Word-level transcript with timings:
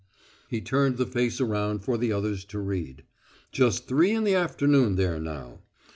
He 0.47 0.61
turned 0.61 0.97
the 0.97 1.05
face 1.05 1.39
around 1.39 1.83
for 1.83 1.95
the 1.95 2.11
others 2.11 2.43
to 2.45 2.57
read. 2.59 3.03
"Just 3.51 3.87
three 3.87 4.13
in 4.13 4.23
the 4.23 4.33
afternoon 4.33 4.95
there 4.95 5.19
now. 5.19 5.59